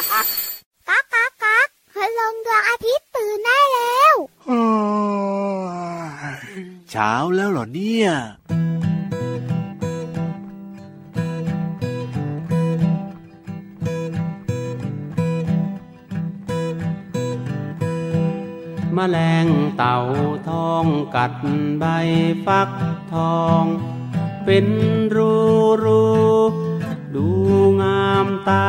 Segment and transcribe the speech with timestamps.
[0.00, 4.14] ก๊ากก๊ากก๊ากพลงดวงอาทิตย์ตื่นได้แล้ว
[6.90, 8.08] เช้าแล้วเหรอเนี่ย
[18.96, 19.46] มแมลง
[19.76, 19.98] เต่า
[20.48, 21.32] ทองกัด
[21.78, 21.84] ใบ
[22.46, 22.70] ฟัก
[23.12, 23.64] ทอง
[24.44, 24.66] เป็น
[25.14, 25.34] รู
[25.84, 26.04] รู
[27.14, 27.26] ดู
[27.82, 28.68] งามตา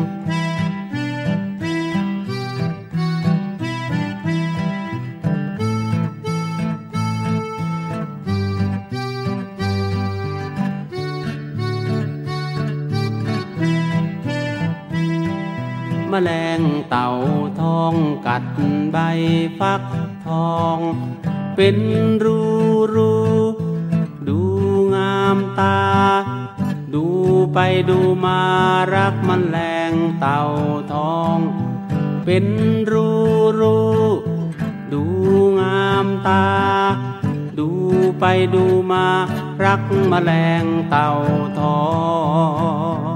[18.33, 18.47] กัด
[18.91, 18.97] ใบ
[19.59, 19.83] ฟัก
[20.25, 20.79] ทอง
[21.55, 21.77] เป็น
[22.23, 22.41] รู
[22.95, 23.15] รู
[24.27, 24.39] ดู
[24.95, 25.81] งามตา
[26.93, 27.05] ดู
[27.53, 27.59] ไป
[27.89, 28.41] ดูมา
[28.95, 29.57] รักมันแร
[29.91, 30.41] งเต่า
[30.93, 31.37] ทอง
[32.25, 32.45] เป็น
[32.91, 33.09] รู
[33.59, 33.79] รู
[34.93, 35.03] ดู
[35.59, 36.47] งามตา
[37.59, 37.69] ดู
[38.19, 39.05] ไปดูมา
[39.63, 41.09] รักมแมลงเต่า
[41.59, 41.81] ทอ
[43.09, 43.10] ง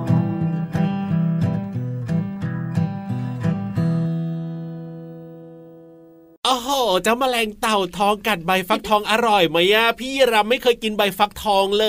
[7.03, 11.87] เจ้าแมลงเต่าทองกัดใบฟักทองอร่อยไหมอะพี่รับไม่เคยกินใบฟักทองเล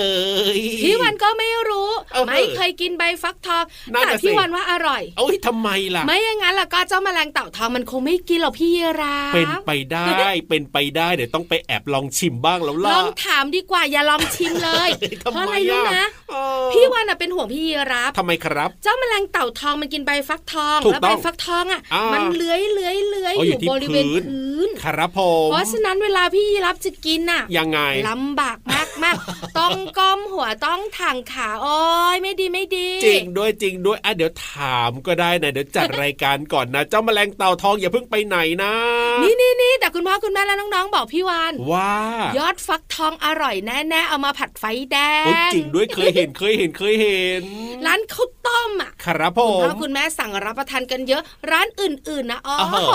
[0.55, 24.69] ยพี่วันก็ไม่รู้เออไม่เคยกินใบฟักทองนั่นแต่น่ะสิพี่วันว่าอร่อยโอ้ยทำไมล่ะ ไม่อย่างนั้นล่ะก็เจ้าแมลงเต่าทองมันคงไม่กินหรอกพี่ราฟเป็นไปได้เป็นไปได้เดี๋ยวต้องไปแอบลองชิมบ้างแล้วลล่ะองถามดีกว่าอย่าลองชิมเลยเฮ้ยทำเพราะไมอะไรรู้อะนะเออพี่วันน่ะเป็นห่วงพี่ราฟทำไมครับ เจ้าแมลงเต่าทองมันกินใบฟักทองถูกแล้วต้ใบองฟักทองอะอ่ามัมันเลื้อยเลื้อยเลื้อยอ๋อออยู่ยู่ที่บริเวณพื้นพื้น
[24.99, 31.77] ครับผมเพราะฉะนั้นเวลาพี่ยีรับจะกินน่ะ ยังไงลำบากมากมากๆต้องก้มหัวต้องทางขาโอ้
[32.15, 38.73] ยไม่ดีไม่ดี จริงด้วยจริงด้วยอะเดี๋ยวถามก็ได้นะเดี๋ยวจัดรายการก่อนนะ เจ้าแมลงเต่าทองอย่าเพิ่งไปไหนนะ
[39.23, 41.95] นี่นี่นี่แต่คุณพ่อคุณแม่และน้องๆ บอกพี่วานว่า
[42.37, 47.43] ยอดฟักทองอร่อยแน่ๆเอามาผัดไฟแดโอ้ยงจริงด้วยเคยเห็นเคยเห็นเคยเห็น
[47.85, 51.21] ร้านข้าวต้มอะครับผคุณมพ่อคุณแม่สั่งรับประทานกันเยอะ
[51.51, 52.93] ร้านอื่นๆนะอ๋ออ้าวโห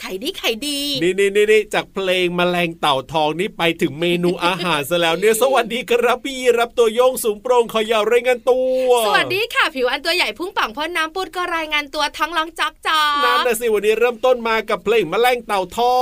[0.00, 16.00] ไข่ดีไข่ดีนี่นี่นี่นี่จากเพลงแมลงเต่าทองนี่ไปถึงเมนูอาหารซะแล้วเนี่ยสวัสดีครับพี่รับตัวโยงสูงโปร่งขอยาวรายงานตัว สวัสดีค่ะ ผิวอันตัวใหญ่พุ่งป่องพ่นน้ำปุดก็รายงานตัวท้องร้องจอกจอกนั่นนะสิวันนี้เริ่มต้นมากับเพลงแมลงเต่าทอ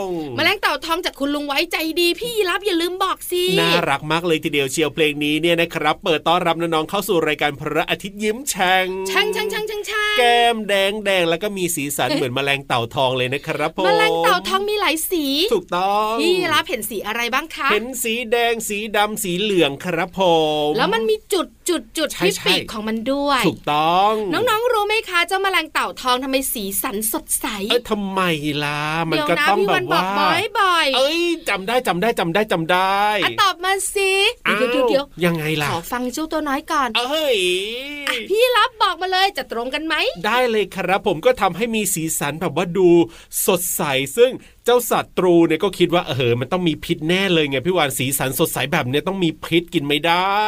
[0.00, 0.02] ง
[0.36, 20.20] แมลงเต่าทองจากคุณลุงไว้ใจดีพี่ยีรับอย่าลืมบอกสิน่ารักมากเลยทีเดียวเชียวเพลงนี้เนี่ยนะครับ เปิดต้อนรับน้องๆเข้าสู่รายการพระอาทิตย์ยิ้มแฉ่งช่างช่างช่างช่างช่างแก้มแดงแดงแล้วก็มีสีสันเหมือนแมลงเต่าทองเลยนะครับผมแมลงเต่าทองมีหลายสี ถูกต้องพี่ยีรับเห็นสีอะไรบ้างคะ เห็นสีแดงสีดำสีเหลืองครับผ
[20.68, 28.20] มแล้วมันมีจุดจุดจุดใช่ที่ใช่ปีกของมันด้วย ถูกต้อง น้องๆรู้ไหมคะเจ้าแมลงเต่าทองทำไมสีสันสดใสเอ้ยทำไม
[28.64, 30.28] ล่ะมันเดี๋ยวก็นะต้องพี่แบวันบบอกว่า
[30.58, 34.12] บ่อยๆเอ้ยจำได้จำได้จำได้จำได้อะตอบมาสิ
[34.46, 37.38] อ้าเดี๋ยวเดี๋ยวเดี๋ยวยังไงล่ะขอฟังเจ้าตัวน้อยก่อนเอ้ย
[38.08, 39.94] อะพี่รับบอกมาเลยจะตรงกันไหม
[40.26, 42.88] ได้เลยครับผมก็ทำให้มีสีสันแบบว่าดู
[43.46, 43.82] สดใส
[44.16, 44.40] ซึ่ง thing.
[44.70, 50.46] เจ้าสัตว์ตรูเนี่ยก็คิดว่าเออมันต้องมีพิษแน่เลยไงพี่วานสีสันสดใสแบบเนี้ยต้องมีพิษกินไม่ได้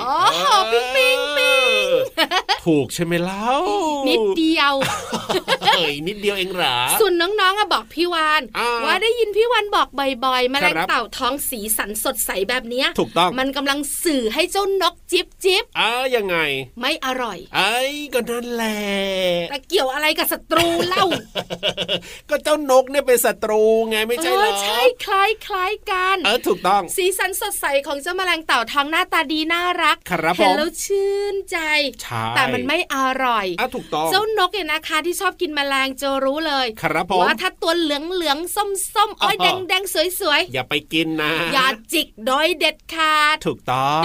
[0.00, 1.86] โอ้โหปิ๊งปิ๊งปิ๊ง
[2.64, 3.52] ถูกใช่ไหมเล่า
[4.08, 4.74] นิดเดียว
[5.62, 9.88] เอ้ยนิดเดียวเองเหรอส่วนน้องๆอะบอกพี่วานอ่าว่าได้ยินพี่วานบอก
[10.24, 16.36] บ่อยๆแมลงครับเต่าท้องสีสันสดใสแบบเนี้ยถูกต้องมันกำลังสื่อให้เจ้านกจิบจิบอ่ายังไง
[16.80, 17.76] ไม่อร่อยไอ้
[18.14, 18.78] ก็นั่นแหละ
[19.50, 21.04] แต่เกี่ยวอะไรกับศัตรูเล่า
[22.30, 31.58] ก็เจ้านกเนี่ยเป็นศัตรูไงไม่เอใช่เหรออใช่คล้ายคล้ายกันเออถูกต้อง สีสันสดใสของเจ้าแมลงเต่าทองหน้าตาดีน่ารักครับเห็นผมแล้วชื่นใจ
[32.02, 44.02] ใช่แต่มันไม่อร่อยอะถูกต้องเจ้านกเนี่ยนะคะที่ชอบกินแมลงจะรู้เลยครับผมว่าถ้าตัวเหลืองเหลืองๆส้มส้มๆอ้อยอ๋แดองแดงสวยสวยอย่าไปกินนะ อย่าจิกโดยเด็ดขาดถูกต้อง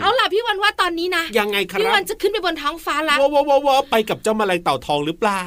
[0.00, 5.44] เอาล่ะพี่วันว่าตอนนี้นะยังไงคพี่รับวันจะขึ้นไปบนท้องฟ้าละว้าวว้าวว้าวไปกับเจ้าแมลงเต่าทองหรือเปล่า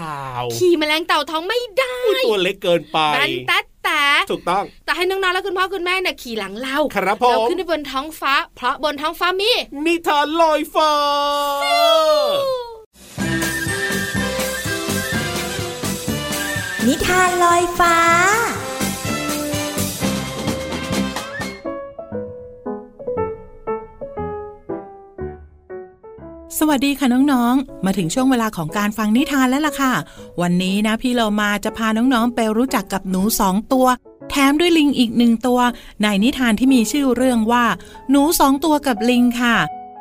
[0.58, 9.52] ขี่แมลงเต่าทองไม่ได้อุ๊ยตัวเล็กเกินไปแบนแต๊ดแต่ถูกต้อง แต่ให้น้องๆและคุณพ่อคุณแม่เนี่ยขี่หลังเราครับผเรามขึ้นไปบนท้องฟ้า เพราะบนท้องฟ้ามี
[9.86, 10.94] นิทานลอยฟ้า
[16.88, 17.96] นิทานลอยฟ้า
[26.60, 29.94] สวัสดีค่ะน้องๆ มาถึงช่วงเวลาของการฟังนิทานแล้วล่ะค่ะ
[30.42, 33.88] วันนี้นะพี่เรามาจะพาน้องๆ ไปรู้จักกับหนูสองตัว
[34.30, 35.60] แถมด้วยลิงอีกหนึ่งตัว
[36.04, 37.66] ในนิทานที่มีชื่อเรื่องว่า
[38.10, 39.56] หนูสองตัวกับลิงค่ะ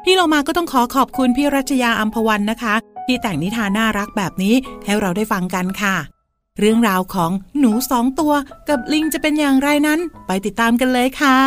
[0.04, 2.74] พี่เรามาก็ต้องขอขอบคุณพี่รัชยาอัมพวันนะคะ
[3.06, 5.96] ที่แต่งนิทานน่ารักแบบนี้ให้เราได้ฟังกันค่ะ
[6.58, 8.32] เรื่องราวของหนูสองตัว
[8.68, 11.38] กับลิงจะเป็นอย่างไรนั้น ไปติดตามกันเลยค่ะ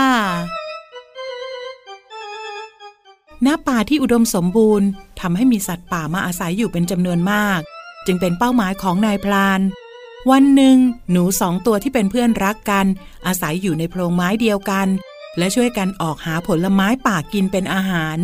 [3.46, 4.88] ณป่าที่อุดมสมบูรณ์
[5.20, 7.60] ทำให้มีสัตว์ป่ามาอาศัยอยู่เป็นจำนวนมาก
[8.06, 9.62] จึงเป็นเป้าหมายของนายพลาน
[10.32, 10.78] วันหนึ่ง
[11.12, 12.86] หนูสองตัวที่เป็นเพื่อนรักกัน
[13.28, 14.88] อาศัยอยู่ในโพรงไม้เดียวกัน
[15.38, 18.18] และช่วยกันออกหาผลไม้ป่ากินเป็นอาหาร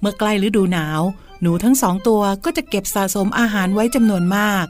[0.00, 1.00] เมื่อใกล้ฤดูหนาว
[1.40, 4.66] หนูทั้งสองตัวก็จะเก็บสะสมอาหารไว้จำนวนมาก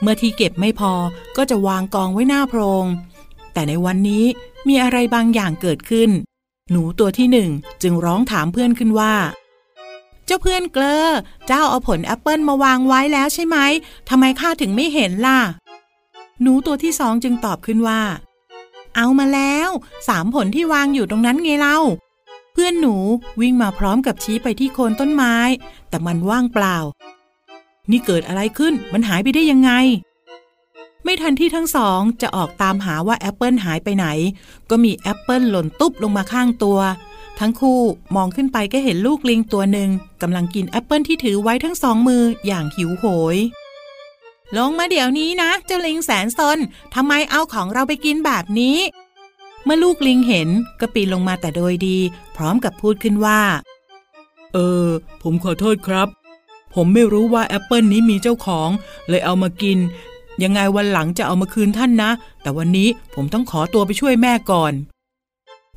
[0.00, 0.92] เมื่อที่เก็บไม่พอ
[1.36, 2.86] ก็จะวางกองไว้หน้าโพรง
[3.52, 4.24] แต่ในวันนี้
[4.68, 6.10] มีอะไรบางอย่างเกิดขึ้น
[6.70, 7.50] หนูตัวที่หนึ่ง
[7.82, 9.14] จึงร้องถามเพื่อนขึ้นว่า
[10.26, 11.06] เจ้าเพื่อนเกลอ
[11.46, 13.56] เจ้าเอาผลแอปเปิลมาวางไว้แล้วใช่ไหม
[14.08, 15.40] ทำไมข้าถึงไม่เห็นล่ะ
[16.42, 18.02] หนูตัวที่สองจึงตอบขึ้นว่า
[18.96, 19.68] เอามาแล้ว
[20.08, 21.78] สามผลที่วางอยู่ตรงนั้นไงเล่า
[22.52, 22.94] เพื่อนหนู
[23.40, 25.36] วิ่งมาพร้อมกับชี้ไปที่โคนต้นไม้
[25.88, 26.76] แต่มันว่างเปล่า
[27.90, 29.70] นี่เกิดอะไรขึ้นมันหายไปได้ยังไง
[31.08, 34.06] ไม่ทันที่ทั้งสองจะออกตามหาว่าแอปเปิลหายไปไหน
[34.70, 36.78] ก็มีแอปเปิลหล่นตุ๊บลงมาข้างตัว
[37.38, 37.80] ทั้งคู่
[38.16, 39.90] มองขึ้นไปก็เห็นลูกลิงตัวหนึ่ง
[40.22, 43.04] กำลังกินแอปเปิลที่ถือไว้ทั้งสองมืออย่างหิวโห
[43.34, 43.36] ย
[44.56, 46.58] ลงมาเดี๋ยวนี้นะเจ้าลิงแสนซน
[46.94, 48.78] ทำไมเอาของเราไปกินแบบนี้
[49.64, 50.48] เมื่อลูกลิงเห็น
[50.80, 51.98] ก็ปีนลงมาแต่โดยดี
[52.36, 53.40] พร้อมกับพูดขึ้นว่า
[54.52, 54.86] เออ
[55.22, 56.08] ผมขอโทษครับ
[56.74, 58.68] ผมไม่รู้ว่าแอปเปิลนี้มีเจ้าของ
[59.08, 59.78] เลยเอามากิน
[60.42, 62.10] ยังไงวันหลังจะเอามาคืนท่านนะ
[62.42, 64.72] แต่วันนี้ผมต้องขอตัวไปช่วยแม่ก่อน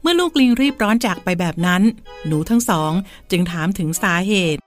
[0.01, 1.81] เมื่อลูกลิงรีบร้อนจากไปแบบนั้น
[2.25, 2.91] หนูทั้งสอง
[3.31, 4.61] จึงถามถึงสาเหตุ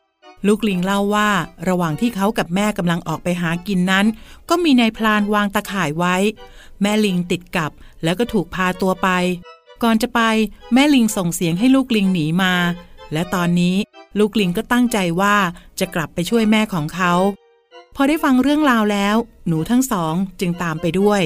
[0.47, 1.31] ลูกลิงเล่าว่า
[1.69, 4.07] ระหว่างที่เขากับแม่กำลังออกไปหากินนั้น
[4.49, 6.17] ก็มีนายพลานวางตะข่ายไว้
[6.83, 7.71] แม่ลิงติดกับ
[8.03, 9.09] แล้วก็ถูกพาตัวไป
[9.83, 10.21] ก่อนจะไป
[10.75, 12.55] แม่ลิงส่งเสียงให้ลูกลิงหนีมา
[13.13, 13.77] และตอนนี้
[14.19, 15.37] ลูกลิงก็ตั้งใจว่า
[15.81, 17.13] จะกลับไปช่วยแม่ของเขา
[17.97, 19.17] พอได้ฟังเรื่องราวแล้ว
[19.47, 21.23] หนูทั้งสองจึงตามไปด้วย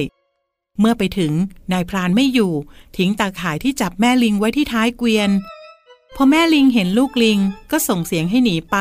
[0.79, 1.33] เมื่อไปถึง
[1.71, 2.53] นายพรานไม่อยู่
[2.97, 5.29] ทิ้งตาข่ายที่จับแม่ลิงไว้ที่ท้ายเกวียน
[6.15, 7.39] พอแม่ลิงเห็นลูกลิง
[7.71, 8.77] ก็ส่งเสียงให้หนีไป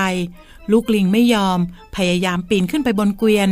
[0.73, 1.59] ลูกลิงไม่ยอม
[1.97, 3.49] พยายามปีนขึ้นไปบนเกวียน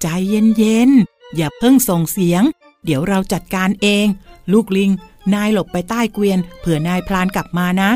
[0.00, 2.42] ใจเย็นๆ อย่าเพิ่งส่งเสียง
[2.84, 4.06] เดี๋ยวเราจัดการเอง
[4.52, 4.90] ลูกลิง
[5.34, 7.90] นายหลบไปใต้เกวียน เผื่อนายพลานกลับมานะ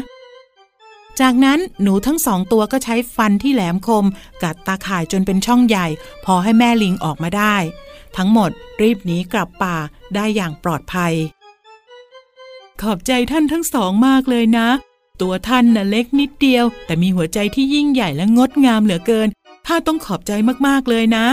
[1.21, 4.07] จากนั้นหนูทั้งสองตัวก็ใช้ฟันที่แหลมคม
[4.43, 5.87] กัดตาข่ายจนเป็นช่องใหญ่
[6.25, 7.57] พอให้แม่ลิงออกมาได้
[8.17, 8.51] ทั้งหมด
[8.83, 9.77] รีบหนีกลับป่า
[10.15, 11.13] ได้อย่างปลอดภัย
[12.81, 14.69] ขอบใจท่านทั้งสองมากเลยนะ
[15.21, 19.29] ตัวท่านน่ะเล็กนิดเดียว แต่มีหัวใจที่ยิ่งใหญ่และงดงามเหลือเกิน
[19.67, 20.33] ข้าต้องขอบใจ
[20.67, 21.27] มากๆเลยนะ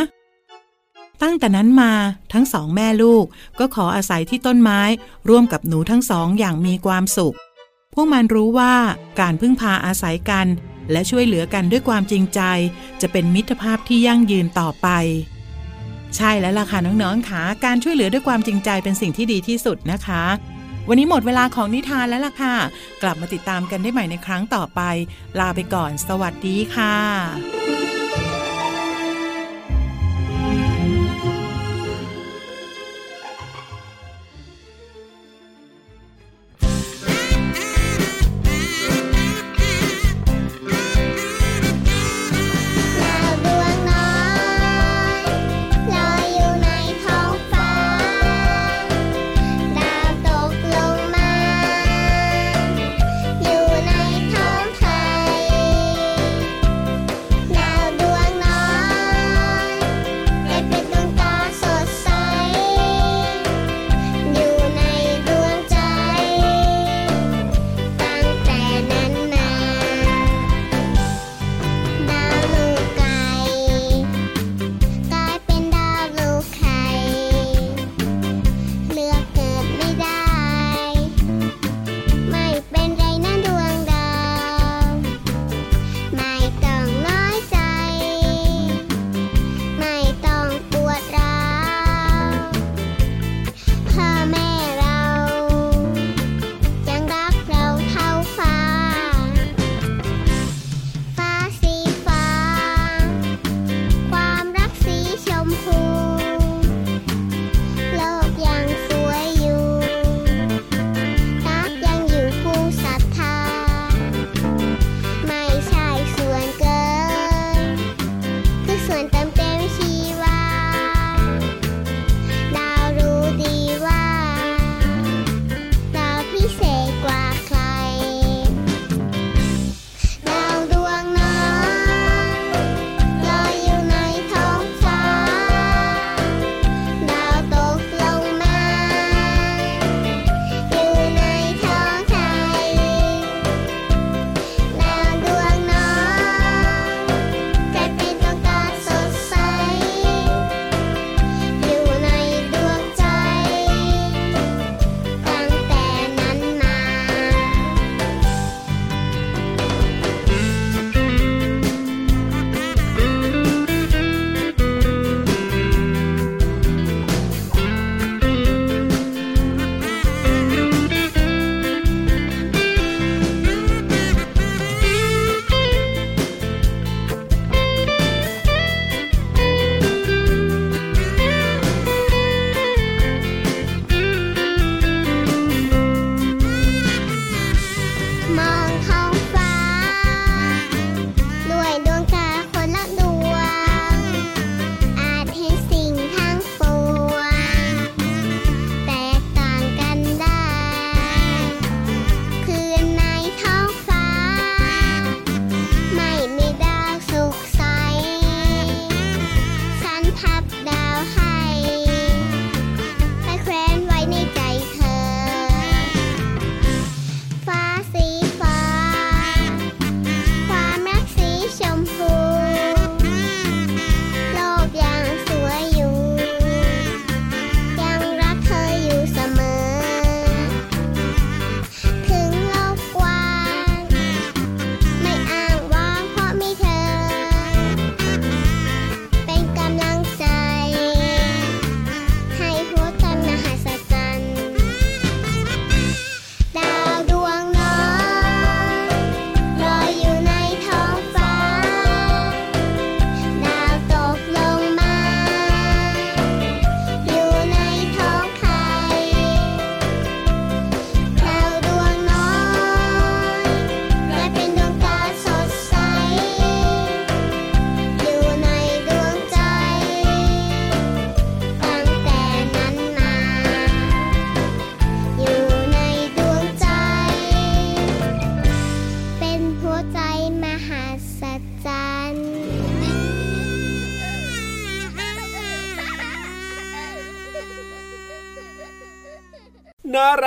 [1.22, 1.92] ตั้งแต่นั้นมา
[2.34, 3.26] ทั้งสองแม่ลูก
[3.60, 4.82] ก็ขออาศัยที่ต้นไม้
[5.30, 7.36] ร่วมกับหนูทั้งสองอย่างมีความสุข
[8.00, 8.74] วกมันรู้ว่า
[9.20, 10.48] การพึ่งพาอาศัยกัน
[10.92, 12.42] และช่วยเหลือกันด้วยความจริงใจ
[13.02, 14.88] จะเป็นมิตรภาพที่ยั่งยืนต่อไป
[16.16, 20.24] ใช่แล้วล่ะค่ะน้องๆค่ะการช่วยเหลือด้วยความจริงใจเป็นสิ่งที่ดีที่สุดนะคะ
[20.90, 22.56] วันนี้หมดเวลาของนิทานแล้วล่ะค่ะ
[23.02, 24.82] กลับมาติดตามกันได้ใหม่ในครั้งต่อไป
[25.40, 27.97] ลาไปก่อน สวัสดีค่ะ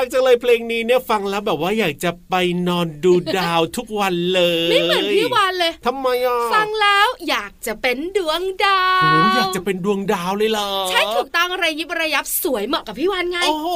[0.00, 2.34] Right, so เลยเพลงนี้เนี่ยฟังแล้วแบบว่าอยากจะไป
[2.68, 13.68] นอนดูดาวทุกวันเลย ไม่เหมือนพี่วานเลยทำไมอะฟังแล้วอยากจะเป็นดวงดาวโอ้อยากจะเป็นดวงดาวเลยเหรอใช่ถูกต้องระยิบระยับสวยเหมาะกับพี่วานไงโอ้โห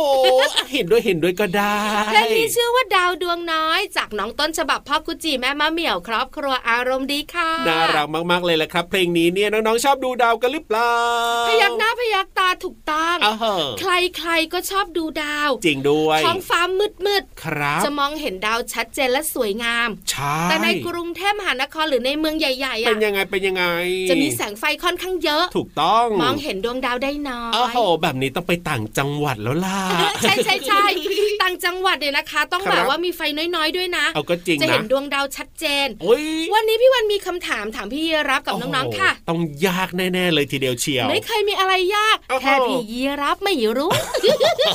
[0.73, 10.95] เห็นด้วยเห็นด้วยก็ได้เพลงนี้ชื่อว่าดาวดวงน้อย จากน้องต้นฉบับพ่อกุจิแม่มะเหมี่ยวครอบครัวอารมณ์ดีค่ะน่ารักมากๆเลยแหละครับ เพลงนี้เนี่ยน้องๆชอบดูดาวกันหรือเปล่า
[11.49, 23.65] พยักหน้าพยักตาถูกต้องอ้าวเหอะใครๆก็ชอบดูดาว จริงด้วยท้องฟ้ามืดครับๆจะมองเห็นดาวชัดเจนและสวยงามใช่แต่ในกรุงเทพมหานครหรือในเมืองใหญ่ๆเป็อะนยังไงเป็นยังไง
[24.11, 29.79] จะมีแสงไฟค่อนข้างเยอะ ถูกต้องมองเห็นดวงดาวได้น้อโอ้ยโหแบบนี้ต้องไปต่างจังหวัดแล้วล่ะ
[30.23, 30.85] ใช่ใช่ใช่
[31.43, 33.21] ต่างจังหวัดเนี่ยนะคะ ต้องครับแบบว่ามีไฟ
[33.57, 36.25] น้อยๆด้วยนะเอาก็จริงจะนะเห็นดวงดาวชัดเจนโอ้ย
[36.55, 43.91] วันนี้พี่วันมีคำถามถามพี่ยีรับกับน้องๆค่ะโโหต้องยากแน่ๆเลยทีเดียวเชียว ไม่เคยมีอะไรยากโอ้โหแค่พี่ยีรับไม่รู้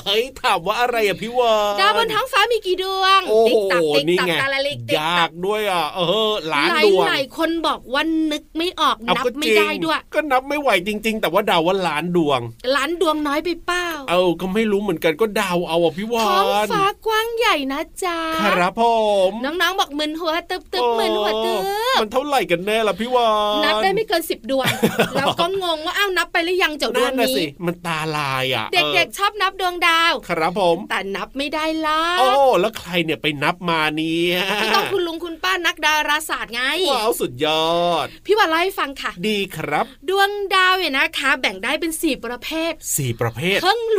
[0.05, 1.48] เฮ้ยถามว่าอะไรอะพี่วาน
[1.79, 12.39] ดาวบนท้องฟ้ามีกี่ดวงโอ้ติ๊โหกตักติ๊กนี่ตักไงตาละลิกติ๊กยาตักกด้วยอะเออล้านหลายดวงหลายคนบอกว่านึกไม่ออกเอานับก็ไม่จริงได้ด้วย ก็นับไม่ไหวจริง ๆ แต่ว่าดาวว่าล้านดวง
[12.75, 18.83] ล้านดวงน้อยไปเป้า เอาก็ไม่รู้เหมือนกันก็ดาวเอาอะพี่วาท้องนฟ้ากว้างใหญ่นะจ๊ะครับผ
[19.29, 21.61] มน้องๆบอกมึนหัวตึบตึบมึนหัวตึบ
[22.01, 23.29] มันเท่าไหร่กันแน่ล่ะพี่วา
[23.61, 24.71] นนับได้ไม่เกินสิบดวง
[25.15, 32.27] แล้วก็งงว่าอ้าวนับไปหรือยังเจ้าดวนั่งนน่ะนี้สิมันตาลายอะ เด็กๆชอบนับดวงดาวเออครับผม แต่นับไม่ได้ล่ะโอ้
[32.59, 36.61] แล้วใครเนี่ยไปนับมาเนี่ยก็ต้องคุณลุงคุณป้านักดาราศาสตร์ไง
[36.91, 43.98] ว้าวสุดยอด พี่วันเล่าให้ฟังค่ะ ดีครับ ดวงดาวเนี่ยนะคะ แบ่งได้เป็นสี่ประเภทสี่ประเภทเพิ่งร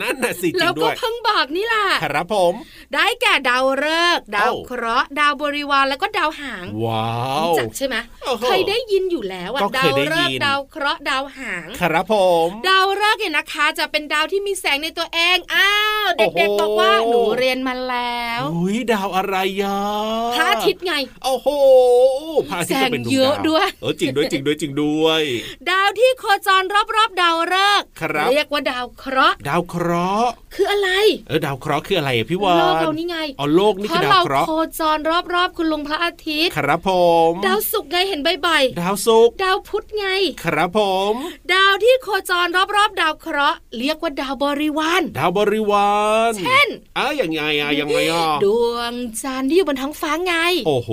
[0.00, 2.54] นั่นน่ะสิจริแล้วงก็ด้วยเพิ่งบอกนี่แหละครับผม
[2.94, 3.86] ได้แก่ดาวฤ
[4.16, 7.10] กษ์ดาวเอ้าเคราะห์ดาวบริวารแล้วก็ดาวหาง ว้า
[7.44, 12.14] วรู้จักใช่ไหมโอ้โหเคยได้ยินอยู่แล้วอะก็ดาเคยวได้ฤยิกนษ์ดาวเคราะห์ดาวหางครับผ
[12.46, 15.72] ม ดาวฤกษ์เนี่ยนะคะ จะเป็นดาวที่มีแสงในตัวเองอ้า
[16.04, 19.78] วโอ้โหเด็กๆบอกว่าหนูเรียนมาแล้วอุ้ยดาวอะไรยะ
[20.34, 21.48] พระอาทิตย์ไงโอ้โห
[22.48, 25.22] พระอาทิตย์ก็เป็นดวงแสงเยอะดาวด้วยเออจริงด้วยจริงด้วยจริงด้วย
[25.70, 26.62] ดาวที่โคจร
[26.94, 30.90] รอบๆดาวฤกษ์ครับเรียกว่าดาวเคราะห์ดาวเคราะห์ คืออะไร
[31.28, 34.98] เออดาวเคราะห์คืออะไรอะพี่วานโลกเรานี่ไงอ๋อโลกนี่เพคือราะดาวเราเคราะห์โคจร
[35.34, 36.90] รอบๆคุณลุงพระอาทิตย์ ครับผ
[37.30, 40.06] ม ดาวศุกร์ไงเห็นบ่อยดาวศุกร์ๆดาวพุธไง
[40.44, 40.80] ครับผ
[41.12, 41.14] ม
[41.54, 45.90] ดาวที่โคจรรอบๆ ดาวเคราะห์เรียกว่าดาวบริวารดาวบริวา
[46.30, 46.68] รเช่น
[46.98, 50.34] อะยังไงอะยังไงอะดวงจันทร์ที่อยู่บนท้องฟ้าไง
[50.66, 50.90] โอ้โห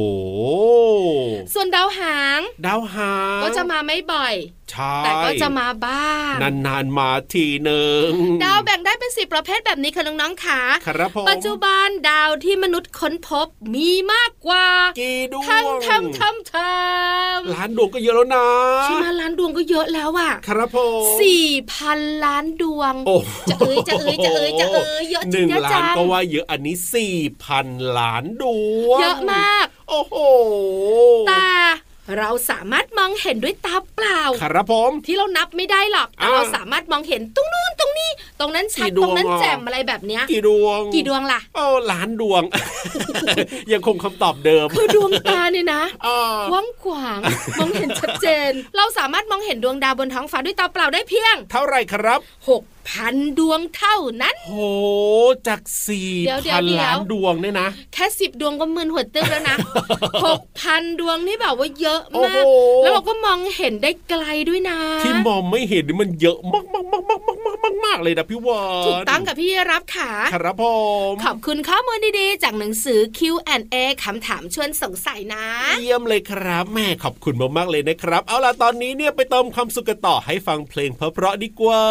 [1.53, 4.35] ส่วนดาวหาง ดาวหางก็จะมาไม่บ่อย
[4.71, 6.33] ใช่แต่ก็จะมาบ้าง
[6.67, 8.09] นานๆมาทีหนึ่ง
[8.43, 14.67] ดาวแบ่งได้เป็นสิบประเภทแบบนี้ค่ะน้องๆค่ะครับผมปัจจุบันดาวที่มนุษย์ค้นพบมีมากกว่า
[14.99, 16.79] กี่ดวงทั้งทั้งทั้งทั้
[17.35, 18.47] งล้านดวงก็เยอะแล้วนะ
[18.83, 23.15] ใช่ไหมล้านดวงก็เยอะแล้วอะครับผมสี่พันล้านดวงโอ้
[23.49, 27.67] จะเอ้ยจะเอ้ยจะเอ้ยจะเอ้ยเยอะจหรินึ่งงเยอะล้าจันงก็ว่าเยอะอันนี้สี่พัน
[27.97, 28.43] ล้านด
[28.87, 30.15] วงเยอะมาก โอ้โห
[31.27, 31.47] แต่
[32.19, 38.09] เราสามารถมองเห็นด้วยตาเปล่า ครับผม ที่เรานับไม่ได้หรอกแต่อ่าเราสามารถมองเห็นตรงนู้นตรงนี้
[38.39, 42.43] ตรงนั้นชัดกี่ดตวรงงนั้นอะแจ่มอะไรแบบเนี้ย กี่ดวง กี่ดวงล่ะโอ้ล้านดวง
[43.71, 47.19] ยังคงคำตอบเดิม คือดวงตาเนี่ยนะอ่ากว้างขวาง
[47.59, 52.19] มองเห็นชัดเจน เราสามารถมองเห็นดวงดาวบนท้องฟ้าด้วยตาเปล่าได้เพียง เท่าไหรครับ
[52.49, 54.55] หกพันดวงเท่านั้น โห
[55.47, 59.57] จากสี่เดี๋ยวเดี๋ยพัวนเดี๋ยวล้านดวงเนี่ยนะ แค่สิบดวงก็มึนหัวตึ๊บแล้วนะ
[60.25, 62.49] หกพันดวงนี่แบบว่าเยอะโอ้มากโห
[62.83, 70.65] แล้วเราก็มองเห็นได้ไกลด้วยนะ ที่มองไม่เห็นนี่มันเยอะมากมากมากมากมากมากมากมากเลยนะพี่วานถูกต้องกับพี่รับค่ะครับผ
[71.11, 75.45] มขอบคุณข้อมูลดีๆ จากหนังสือ Q&A คำถามชวนสงสัยนะ
[75.79, 81.83] เยี่ยมเลยครับแม่ขอบคุณมากๆเลยนะครับ เอาล่ะตอนนี้เนี่ยไปเติมความสุขกันต่อให้ฟังเพลงเพราะๆดีกว่า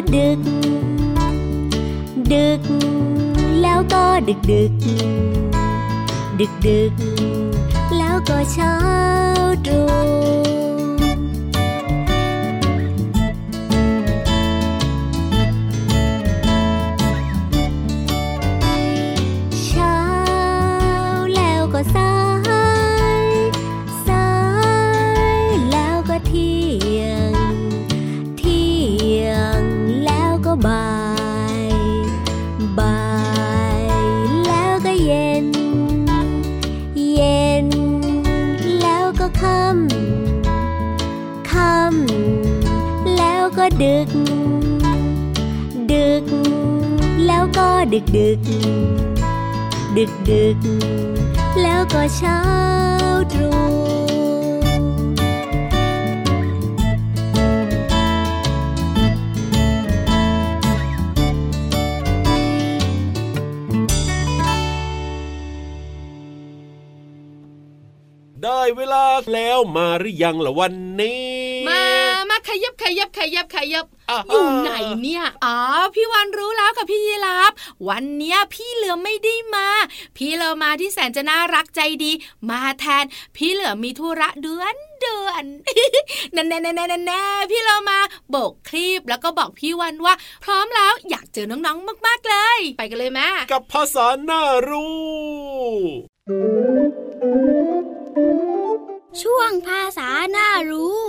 [0.00, 0.38] đực
[2.28, 2.58] đực
[3.50, 4.70] lao co đực đực
[6.38, 6.90] đực đực
[7.92, 10.77] lao co cháo trùng
[68.92, 71.22] ลาแล้วมาหรือยังล่ะวันนี้
[71.68, 71.82] มา
[72.30, 74.70] มาขยับขยับขยับขยับอ่าอยู่ไหน
[75.02, 75.56] เนี่ย อ๋อ
[75.94, 77.52] พี่วันรู้แล้วค่ะพี่ยีราฟ
[77.88, 79.68] วันเนี้ยพี่เหลือไม่ได้มา
[80.16, 82.12] พี่เหลือมาที่แสนจะน่ารักใจดี
[82.50, 83.04] มาแทน
[83.36, 85.44] พี่เหลือมีธุระเดือนเดือน
[86.32, 87.98] แน่แน่แน่แน่แน่พี่เรามา
[88.30, 97.57] โบกคลีปแล้วก็บอกพี่วันว่า พร้อมแล้วอยากเจอน้องๆมากๆเลย ไปกันเลยแม่กับภาษาหน้ารู้
[99.22, 101.02] ช่วงภาษาหน้ารู้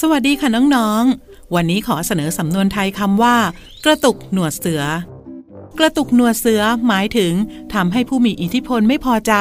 [0.00, 3.36] สวัสดีค่ะน้องๆ วันนี้ขอเสนอสำนวนไทยคำว่า
[3.84, 4.82] กระตุกหนวดเสือ
[5.78, 7.32] กระตุกหนวดเสือหมายถึง
[7.74, 9.34] ทำให้ผู้มีอิทธิพลไม่พอใจ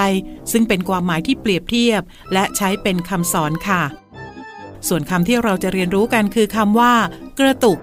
[0.52, 2.02] ซึ่งเป็นความหมายที่เปรียบเทียบ
[2.34, 3.84] และใช้เป็นคำสอนค่ะ
[4.88, 6.94] ส่วนคำที่เราจะเรียนรู้กันคือคำว่า
[7.40, 7.80] กระตุก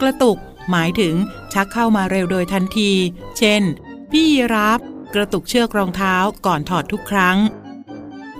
[0.00, 0.38] กระตุก
[0.70, 1.14] หมายถึง
[1.52, 2.90] ชักเข้ามาเร็วโดยทันที
[3.38, 3.62] เช่น
[4.16, 4.80] พี่ยีรับ
[5.14, 6.14] กระตุกเชือกรองเท้า
[6.46, 7.38] ก่อนถอดทุกครั้ง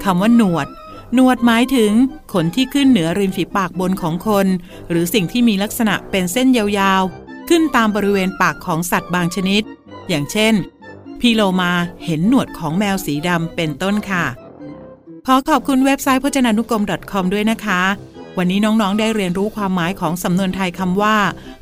[0.03, 0.67] คำว่าหนวด
[1.15, 1.93] หนวดหมายถึง
[2.33, 4.47] ขนที่ขึ้นเหนือริมฝีปากบนของคน
[4.91, 9.63] หรือสิ่งที่มีลักษณะเป็นเส้นยาวๆ ขึ้นตามบริเวณปากของสัตว์บางชนิด
[10.09, 10.55] อย่างเช่น
[11.21, 11.73] พี่โลมา
[12.05, 14.25] เห็นหนวดของแมวสีดำเป็นต้นค่ะ
[15.27, 16.83] ขอขอบคุณเว็บไซต์พจนานุกรม
[17.13, 17.83] .com ด้วยนะคะ
[18.39, 21.17] วันนี้น้องๆ ได้เรียนรู้ความหมายของสำนวนไทยคำว่า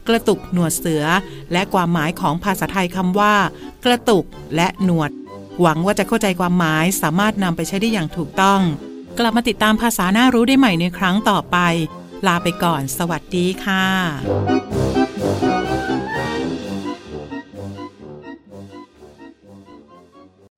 [0.08, 1.04] กระตุกหนวดเสือ
[1.52, 3.34] และความหมายของภาษาไทยคำว่า
[3.84, 4.24] กระตุก
[4.56, 5.10] และหนวด
[5.60, 8.60] หวังว่าจะเข้าใจความหมายสามารถนำไปใช้ได้อย่างถูกต้อง
[9.18, 11.56] กลับมาติดตามภาษาหน้ารู้ได้ใหม่ในครั้งต่อไป
[12.26, 13.86] ลาไปก่อน สวัสดีค่ะ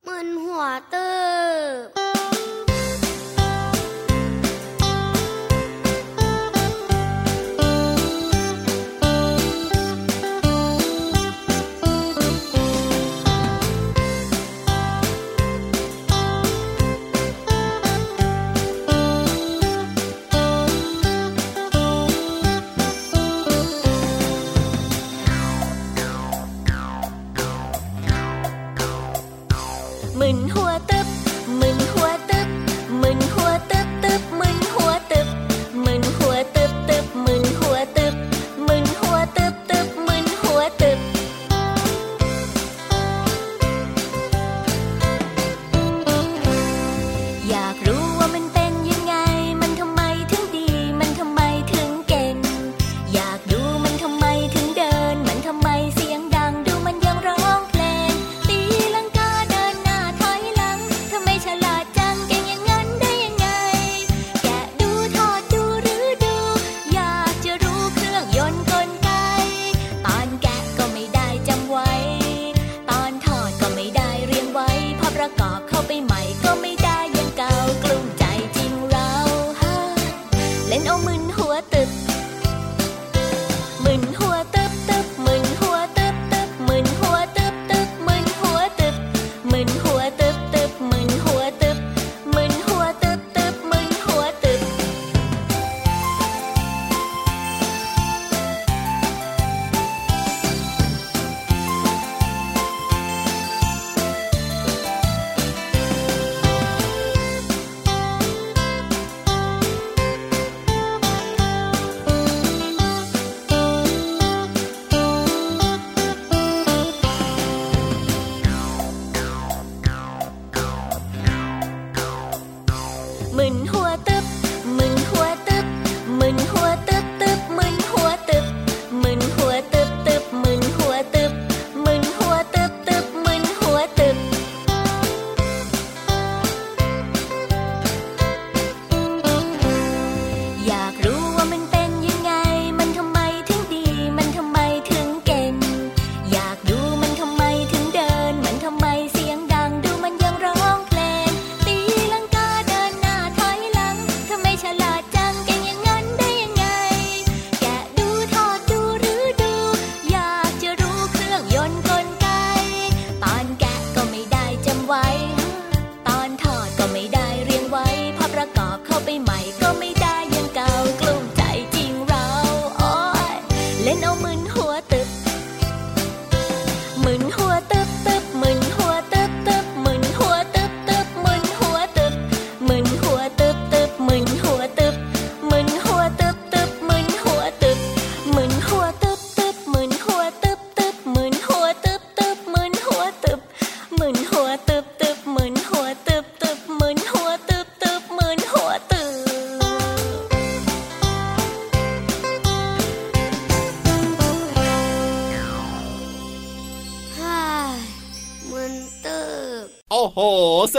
[0.07, 0.29] มึน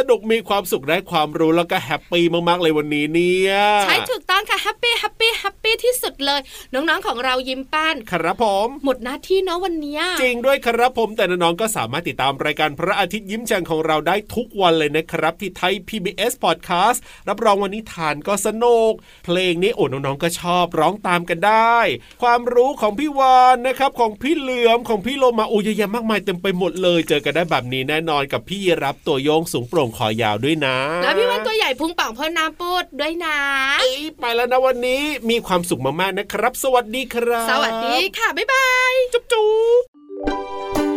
[0.09, 6.39] นุกมีความสุขได้ความรู้แล้วก็ happy มากๆเลยวันนี้เนี่ยใช่ถูกต้องค่ะแฮปปี้แฮปปี้แฮปปี้ที่สุดเลย
[6.73, 18.91] น้องๆของเรายิ้มป้นครับผมหมดหน้าที่เนาะวันเนี้ยจริงด้วยครับผมแต่น้องๆก็สามารถติดตามรายการพระอาทิตย์ยิ้มแฉ่งของเราได้ทุกวันเลยนะครับที่ไทย PBS Podcast รับรองวันนี้ทานก็สนุก
[19.25, 21.77] เพลงนี้โอ้น้องๆก็ชอบร้องตามกันได้
[22.23, 33.37] ความรู้ของพี่วานนะครับของพี่เหลือมของพี่โลมาโอ้เยอะแยะมากมายเต็มไปหมดเลย เจอกันได้แบบนี้แน่นอนกับพี่ยีรับตัวโยงสูงโปร่งคอยาวด้วยนะ แล้วพี่วันตัวใหญ่พุงป่องพ่อน้ำปูดด้วยนะ
[33.79, 40.93] เอ้ยไปแล้วนะวันนี้มีความสุขมากๆนะครับ สวัสดีครับ สวัสดีค่ะ บ๊ายบาย จุ๊บจุ๊บ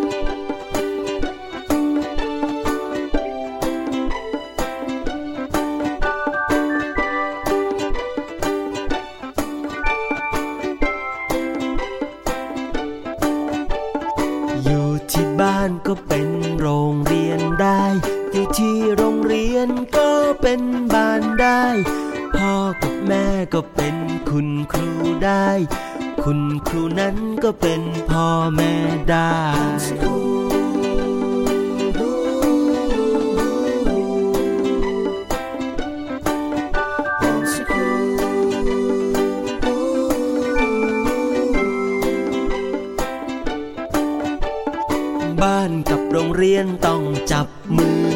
[14.65, 16.29] อยู่ที่บ้านก็เป็น
[16.61, 17.83] โรงเรียนได้
[18.37, 20.11] อยู่ที่โรงเรียนก็
[20.43, 20.61] เป็น
[20.95, 21.65] บ้านได้
[22.37, 23.97] พ่อกับแม่ก็เป็น
[24.31, 24.91] คุณครู
[25.25, 25.49] ได้
[26.25, 28.73] คุณครูนั้นก็เป็นพ่อแม่
[29.11, 29.37] ได้
[45.43, 47.47] บ้านกับโรงเรียนต้องจับ